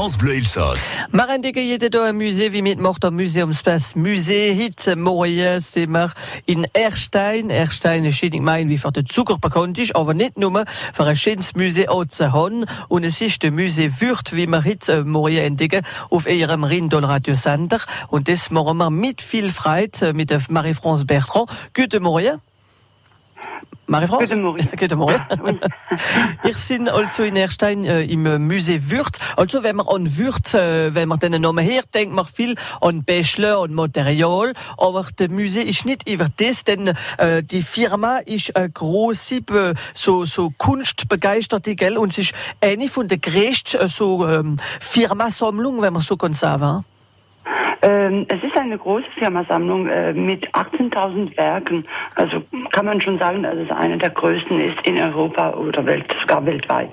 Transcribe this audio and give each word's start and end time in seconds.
France 0.00 0.16
Bleu 0.16 0.36
Alsace. 0.36 0.96
Marendeke 1.10 1.60
jede 1.60 1.90
do 1.90 2.00
ein 2.00 2.16
Musee 2.16 2.54
wie 2.54 2.62
mit 2.62 2.80
macht 2.80 3.02
der 3.02 3.10
Museumspass 3.10 3.94
Musee 3.96 4.54
hit 4.54 4.96
Morie 4.96 5.60
semmer 5.60 6.10
in 6.46 6.66
Erstein. 6.72 7.50
Erstein 7.50 8.10
schiedig 8.10 8.40
mein 8.40 8.70
wie 8.70 8.78
für 8.78 8.92
de 8.92 9.04
Zucker 9.04 9.36
bekannt 9.36 9.76
ist 9.76 9.94
aber 9.94 10.14
nicht 10.14 10.38
nur 10.38 10.64
für 10.94 11.04
ein 11.04 11.16
schönes 11.16 11.54
Musee 11.54 11.86
ze 12.08 12.32
hon 12.32 12.64
und 12.88 13.04
es 13.04 13.20
ist 13.20 13.42
de 13.42 13.50
Musee 13.50 13.92
würt 14.00 14.34
wie 14.34 14.46
man 14.46 14.62
hit 14.62 14.90
Morie 15.04 15.40
entdecke 15.40 15.82
auf 16.08 16.26
ihrem 16.26 16.64
Rindol 16.64 17.04
Radio 17.04 17.34
Sender. 17.34 17.80
Und 18.08 18.26
das 18.26 18.50
machen 18.50 18.78
wir 18.78 18.88
mit 18.88 19.20
viel 19.20 19.52
Freude 19.52 20.14
mit 20.14 20.30
der 20.30 20.40
Marie-France 20.48 21.04
Bertrand. 21.04 21.50
Gute 21.74 22.00
Morie 22.00 22.38
Marie-France? 23.90 24.40
Guten 24.76 24.98
Morgen. 24.98 25.18
ich 26.44 26.68
bin 26.68 26.88
also 26.88 27.24
in 27.24 27.34
Erstein 27.34 27.84
äh, 27.84 28.04
im 28.04 28.46
Musee 28.46 28.80
Würth. 28.88 29.18
Also, 29.36 29.64
wenn 29.64 29.76
man 29.76 29.88
an 29.88 30.16
Würth, 30.16 30.54
äh, 30.54 30.94
wenn 30.94 31.08
man 31.08 31.18
den 31.18 31.42
Namen 31.42 31.64
her 31.64 31.82
denkt 31.92 32.14
man 32.14 32.24
viel 32.24 32.54
an 32.80 33.02
Bachelor 33.04 33.60
und 33.60 33.74
Material. 33.74 34.52
Aber 34.78 35.04
das 35.16 35.28
Musee 35.28 35.62
ist 35.62 35.84
nicht 35.84 36.08
über 36.08 36.28
das, 36.36 36.62
denn 36.64 36.94
äh, 37.18 37.42
die 37.42 37.62
Firma 37.62 38.18
ist 38.18 38.56
eine 38.56 38.70
große, 38.70 39.40
so, 39.92 40.24
so 40.24 40.52
kunstbegeisterte, 40.56 41.74
gell? 41.74 41.98
Und 41.98 42.12
es 42.12 42.18
ist 42.18 42.34
eine 42.60 42.86
von 42.86 43.08
der 43.08 43.18
größten 43.18 43.88
so, 43.88 44.26
ähm, 44.26 44.56
Firmasammlungen, 44.78 45.82
wenn 45.82 45.92
man 45.92 46.02
so 46.02 46.16
kann 46.16 46.32
sagen. 46.32 46.84
Ähm, 47.82 48.26
es 48.28 48.42
ist 48.42 48.56
eine 48.56 48.76
große 48.76 49.06
Firmasammlung 49.18 49.88
äh, 49.88 50.12
mit 50.12 50.46
18.000 50.54 51.36
Werken. 51.36 51.86
Also 52.14 52.42
kann 52.72 52.84
man 52.84 53.00
schon 53.00 53.18
sagen, 53.18 53.42
dass 53.42 53.56
es 53.56 53.70
eine 53.70 53.96
der 53.96 54.10
größten 54.10 54.60
ist 54.60 54.78
in 54.84 54.98
Europa 54.98 55.54
oder 55.54 55.84
Welt, 55.86 56.14
sogar 56.20 56.44
weltweit. 56.44 56.92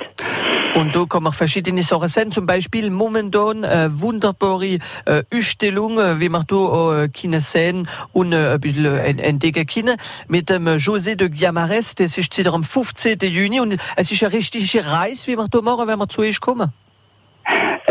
Und 0.76 0.96
da 0.96 1.06
kommen 1.06 1.32
verschiedene 1.32 1.82
Sachen 1.82 2.08
sein, 2.08 2.32
zum 2.32 2.46
Beispiel 2.46 2.92
momentan 2.92 3.64
äh, 3.64 3.90
wunderbare 3.90 4.78
äh, 5.06 5.24
Ausstellungen, 5.34 6.20
wie 6.20 6.30
man 6.30 6.44
da 6.48 7.04
äh, 7.04 7.10
können 7.10 7.42
sehen 7.42 7.88
und 8.14 8.32
äh, 8.32 8.54
ein 8.54 8.60
bisschen 8.60 8.86
äh, 8.86 9.10
entdecken 9.22 9.66
können, 9.66 9.98
mit 10.28 10.50
dem 10.50 10.68
José 10.68 11.16
de 11.16 11.30
Guiamares, 11.30 11.96
das 11.96 12.18
ist 12.18 12.48
am 12.48 12.64
15. 12.64 13.18
Juni 13.22 13.60
und 13.60 13.78
es 13.96 14.12
ist 14.12 14.24
eine 14.24 14.34
richtige 14.34 14.86
Reise, 14.86 15.32
wie 15.32 15.38
wir 15.38 15.48
da 15.50 15.62
machen, 15.62 15.88
wenn 15.88 16.00
wir 16.00 16.08
zu 16.08 16.22
euch 16.22 16.40
kommen. 16.40 16.72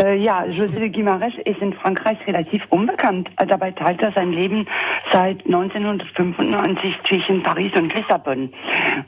Äh, 0.07 0.15
ja, 0.15 0.45
José 0.45 0.79
de 0.79 0.89
Guimarães 0.89 1.33
ist 1.43 1.61
in 1.61 1.73
Frankreich 1.73 2.17
relativ 2.25 2.63
unbekannt. 2.69 3.29
Dabei 3.45 3.71
teilt 3.71 4.01
er 4.01 4.11
sein 4.13 4.31
Leben 4.31 4.65
seit 5.11 5.45
1995 5.45 6.95
zwischen 7.07 7.43
Paris 7.43 7.73
und 7.75 7.93
Lissabon. 7.93 8.53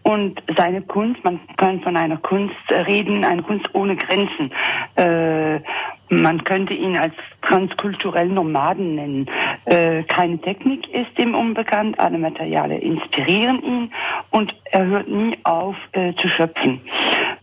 Und 0.03 0.41
seine 0.57 0.81
Kunst, 0.81 1.23
man 1.23 1.39
kann 1.55 1.79
von 1.81 1.95
einer 1.95 2.17
Kunst 2.17 2.55
reden, 2.69 3.23
eine 3.23 3.43
Kunst 3.43 3.73
ohne 3.73 3.95
Grenzen. 3.95 4.51
Äh, 4.95 5.61
man 6.09 6.43
könnte 6.43 6.73
ihn 6.73 6.97
als 6.97 7.13
transkulturellen 7.43 8.33
Nomaden 8.33 8.95
nennen. 8.95 9.29
Äh, 9.65 10.03
keine 10.03 10.39
Technik 10.39 10.91
ist 10.93 11.17
ihm 11.17 11.35
unbekannt, 11.35 11.99
alle 11.99 12.17
Materialien 12.17 12.81
inspirieren 12.81 13.61
ihn 13.61 13.91
und 14.31 14.53
er 14.71 14.85
hört 14.85 15.07
nie 15.07 15.37
auf 15.43 15.75
äh, 15.91 16.13
zu 16.15 16.27
schöpfen. 16.27 16.81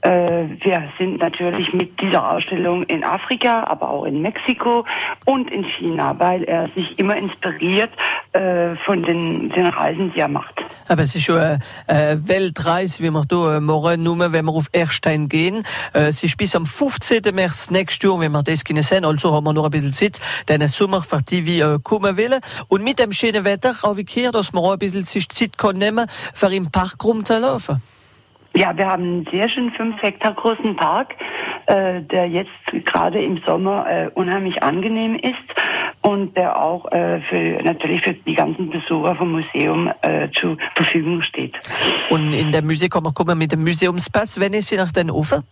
Äh, 0.06 0.48
wir 0.62 0.88
sind 0.98 1.18
natürlich 1.18 1.72
mit 1.72 2.00
dieser 2.00 2.30
Ausstellung 2.30 2.84
in 2.84 3.02
Afrika, 3.02 3.64
aber 3.64 3.90
auch 3.90 4.04
in 4.04 4.22
Mexiko 4.22 4.84
und 5.24 5.50
in 5.50 5.64
China, 5.64 6.14
weil 6.18 6.44
er 6.44 6.68
sich 6.76 6.96
immer 6.96 7.16
inspiriert 7.16 7.90
äh, 8.32 8.77
von 8.84 9.02
den, 9.02 9.48
den 9.50 9.66
Reisen, 9.66 10.12
die 10.14 10.20
er 10.20 10.28
macht. 10.28 10.64
Aber 10.86 11.02
es 11.02 11.16
ist 11.16 11.24
schon 11.24 11.38
eine, 11.38 11.58
eine 11.88 12.28
Weltreise, 12.28 13.02
wie 13.02 13.10
wir 13.10 13.24
hier 13.28 13.60
morgen 13.60 14.04
nur, 14.04 14.32
wenn 14.32 14.44
wir 14.44 14.52
auf 14.52 14.68
Erstein 14.70 15.28
gehen. 15.28 15.64
Äh, 15.92 16.08
es 16.08 16.22
ist 16.22 16.36
bis 16.36 16.54
am 16.54 16.66
15. 16.66 17.22
März 17.34 17.70
nächstes 17.70 18.08
Jahr, 18.08 18.20
wenn 18.20 18.30
wir 18.30 18.44
das 18.44 18.62
können 18.62 18.84
sehen. 18.84 19.04
Also 19.04 19.34
haben 19.34 19.44
wir 19.44 19.54
noch 19.54 19.64
ein 19.64 19.70
bisschen 19.70 19.90
Zeit, 19.92 20.20
den 20.48 20.64
Sommer 20.68 21.00
für 21.00 21.20
die 21.20 21.44
wir 21.44 21.80
kommen 21.82 22.16
wollen. 22.16 22.40
Und 22.68 22.84
mit 22.84 23.00
dem 23.00 23.10
schönen 23.10 23.44
Wetter 23.44 23.72
auch 23.82 23.96
wir 23.96 24.30
dass 24.30 24.52
wir 24.52 24.60
auch 24.60 24.72
ein 24.72 24.78
bisschen 24.78 25.04
Zeit 25.04 25.58
können 25.58 25.80
nehmen, 25.80 26.06
für 26.08 26.55
im 26.55 26.70
Park 26.70 27.05
rumzulaufen. 27.05 27.83
Ja, 28.56 28.74
wir 28.74 28.86
haben 28.86 29.02
einen 29.02 29.28
sehr 29.30 29.50
schönen 29.50 29.70
fünf 29.72 30.00
Hektar 30.00 30.33
großen 30.33 30.77
Park, 30.77 31.14
äh, 31.67 32.00
der 32.00 32.27
jetzt 32.27 32.55
gerade 32.86 33.22
im 33.22 33.39
Sommer 33.44 33.86
äh, 33.86 34.08
unheimlich 34.14 34.62
angenehm 34.62 35.17
ist 35.17 35.36
und 36.00 36.34
der 36.39 36.58
auch 36.58 36.90
äh, 36.90 37.20
für 37.28 37.62
natürlich 37.62 38.02
für 38.02 38.14
die 38.14 38.34
ganzen 38.34 38.70
Besucher 38.70 39.14
vom 39.14 39.33
Museum 39.33 39.92
äh, 40.00 40.28
zur 40.34 40.56
Verfügung 40.74 41.20
steht. 41.20 41.55
Und 42.08 42.33
in 42.33 42.50
der 42.50 42.62
man 42.62 43.12
kommen 43.12 43.36
mit 43.36 43.52
dem 43.52 43.62
Museumspass, 43.62 44.40
wenn 44.40 44.55
ich 44.55 44.64
Sie 44.64 44.77
nach 44.77 44.90
den 44.90 45.11
Ufer? 45.11 45.42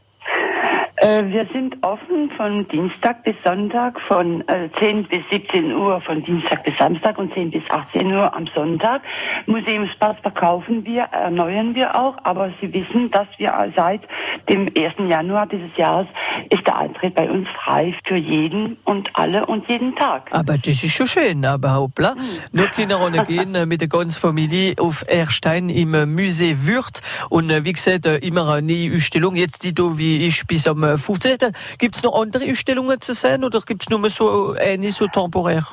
Äh, 1.04 1.26
wir 1.26 1.46
sind 1.52 1.76
offen 1.82 2.30
von 2.34 2.66
Dienstag 2.68 3.24
bis 3.24 3.34
Sonntag 3.44 4.00
von 4.08 4.40
äh, 4.48 4.70
10 4.80 5.06
bis 5.08 5.20
17 5.30 5.74
Uhr 5.74 6.00
von 6.00 6.24
Dienstag 6.24 6.64
bis 6.64 6.74
Samstag 6.78 7.18
und 7.18 7.30
10 7.34 7.50
bis 7.50 7.62
18 7.68 8.06
Uhr 8.06 8.34
am 8.34 8.46
Sonntag. 8.54 9.02
Museumspass 9.44 10.16
verkaufen 10.22 10.82
wir, 10.86 11.02
erneuern 11.02 11.74
wir 11.74 11.94
auch, 11.94 12.16
aber 12.22 12.50
Sie 12.58 12.72
wissen, 12.72 13.10
dass 13.10 13.26
wir 13.36 13.52
seit 13.76 14.00
dem 14.48 14.66
1. 14.74 14.94
Januar 15.10 15.46
dieses 15.46 15.76
Jahres 15.76 16.06
ist 16.48 16.66
der 16.66 16.78
Eintritt 16.78 17.14
bei 17.14 17.30
uns 17.30 17.48
frei 17.62 17.94
für 18.06 18.16
jeden 18.16 18.78
und 18.84 19.10
alle 19.12 19.44
und 19.44 19.68
jeden 19.68 19.94
Tag. 19.96 20.30
Aber 20.30 20.56
das 20.56 20.82
ist 20.82 20.94
schon 20.94 21.06
schön, 21.06 21.44
aber 21.44 21.76
hoppla. 21.76 22.14
Hm. 22.14 22.22
Nur 22.52 22.68
Kinder 22.68 23.04
ohne 23.04 23.24
gehen 23.26 23.54
äh, 23.54 23.66
mit 23.66 23.82
der 23.82 23.88
ganzen 23.88 24.18
Familie 24.18 24.76
auf 24.78 25.04
Erstein 25.06 25.68
im 25.68 26.14
Musee 26.14 26.56
Würth 26.62 27.02
und 27.28 27.50
äh, 27.50 27.62
wie 27.66 27.74
gesagt, 27.74 28.06
äh, 28.06 28.16
immer 28.16 28.50
eine 28.50 28.66
neue 28.66 28.96
Ausstellung. 28.96 29.36
Jetzt 29.36 29.64
die 29.64 29.74
wie 29.76 30.26
ich 30.26 30.46
bis 30.46 30.66
am 30.66 30.93
15. 30.98 31.38
Gibt 31.78 31.96
es 31.96 32.02
noch 32.02 32.20
andere 32.20 32.50
Ausstellungen 32.50 33.00
zu 33.00 33.14
sehen 33.14 33.44
oder 33.44 33.60
gibt 33.60 33.82
es 33.82 33.90
nur 33.90 34.08
so 34.10 34.54
eine 34.58 34.90
so 34.90 35.06
temporär? 35.06 35.64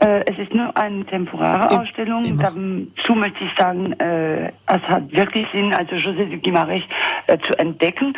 Äh, 0.00 0.20
es 0.30 0.38
ist 0.38 0.54
nur 0.54 0.76
eine 0.76 1.04
temporäre 1.06 1.80
Ausstellung. 1.80 2.38
Dazu 2.38 3.14
möchte 3.14 3.44
ich 3.44 3.50
sagen, 3.58 3.92
äh, 3.94 4.46
es 4.48 4.82
hat 4.82 5.10
wirklich 5.10 5.46
Sinn, 5.52 5.74
also 5.74 5.96
José 5.96 6.28
de 6.28 6.38
Guimarães 6.38 6.84
äh, 7.26 7.36
zu 7.38 7.58
entdecken. 7.58 8.14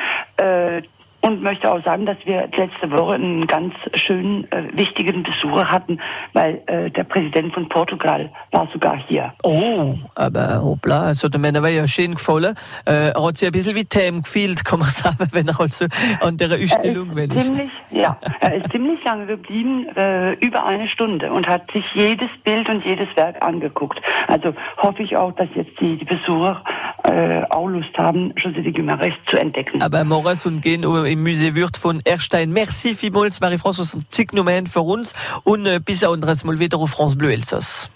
Und 1.22 1.42
möchte 1.42 1.70
auch 1.70 1.82
sagen, 1.84 2.06
dass 2.06 2.16
wir 2.24 2.48
letzte 2.56 2.90
Woche 2.90 3.14
einen 3.14 3.46
ganz 3.46 3.74
schönen, 3.94 4.50
äh, 4.52 4.64
wichtigen 4.72 5.22
Besucher 5.22 5.70
hatten, 5.70 6.00
weil 6.32 6.62
äh, 6.66 6.90
der 6.90 7.04
Präsident 7.04 7.52
von 7.52 7.68
Portugal 7.68 8.30
war 8.52 8.66
sogar 8.72 8.96
hier. 9.06 9.32
Oh, 9.42 9.94
aber 10.14 10.62
hoppla, 10.62 11.02
also 11.02 11.28
der 11.28 11.38
Männer 11.38 11.62
war 11.62 11.68
ja 11.68 11.86
schön 11.86 12.14
gefallen. 12.14 12.54
Äh, 12.86 13.10
er 13.10 13.22
hat 13.22 13.36
sich 13.36 13.48
ein 13.48 13.52
bisschen 13.52 13.76
wie 13.76 13.84
Themen 13.84 14.22
gefühlt, 14.22 14.64
kann 14.64 14.78
man 14.78 14.88
sagen, 14.88 15.18
wenn 15.32 15.48
er 15.48 15.60
also 15.60 15.86
an 16.20 16.36
der 16.38 16.58
Ausstellung. 16.58 17.10
Ziemlich, 17.12 17.70
ja, 17.90 18.16
er 18.40 18.54
ist 18.54 18.70
ziemlich 18.72 19.04
lange 19.04 19.26
geblieben, 19.26 19.88
äh, 19.96 20.32
über 20.34 20.64
eine 20.64 20.88
Stunde 20.88 21.30
und 21.30 21.46
hat 21.46 21.70
sich 21.72 21.84
jedes 21.94 22.30
Bild 22.44 22.68
und 22.68 22.84
jedes 22.84 23.08
Werk 23.16 23.44
angeguckt. 23.44 24.00
Also 24.28 24.54
hoffe 24.78 25.02
ich 25.02 25.16
auch, 25.16 25.32
dass 25.32 25.48
jetzt 25.54 25.78
die, 25.80 25.98
die 25.98 26.04
Besucher 26.04 26.62
äh, 27.10 27.42
auch 27.50 27.66
Lust 27.66 27.96
haben, 27.98 28.32
José 28.34 28.62
de 28.62 28.72
Guimarães 28.72 29.14
zu 29.26 29.36
entdecken. 29.36 29.82
Aber 29.82 30.04
Morris 30.04 30.46
und 30.46 30.62
gehen 30.62 30.82
im 30.82 31.24
Musée 31.24 31.54
Würth 31.54 31.76
von 31.76 32.00
Erstein. 32.04 32.52
Merci 32.52 32.94
vielmals, 32.94 33.40
Marie-France, 33.40 33.82
aus 33.82 33.98
zig 34.08 34.32
Nummern 34.32 34.66
für 34.66 34.82
uns 34.82 35.14
und 35.44 35.66
äh, 35.66 35.80
bis 35.84 36.04
anderes 36.04 36.44
Mal 36.44 36.58
wieder 36.58 36.78
auf 36.78 36.90
France 36.90 37.16
Bleu 37.16 37.30
Elsass. 37.32 37.90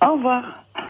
Au 0.00 0.14
revoir. 0.14 0.42